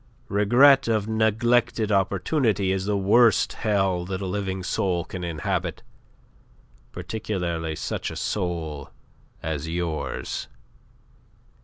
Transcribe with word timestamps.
Regret 0.29 0.87
of 0.87 1.07
neglected 1.07 1.91
opportunity 1.91 2.71
is 2.71 2.85
the 2.85 2.97
worst 2.97 3.53
hell 3.53 4.03
that 4.05 4.19
a 4.19 4.25
living 4.25 4.63
soul 4.63 5.05
can 5.05 5.23
inhabit, 5.23 5.83
particularly 6.91 7.75
such 7.75 8.09
a 8.09 8.15
soul 8.15 8.89
as 9.43 9.67
yours. 9.69 10.47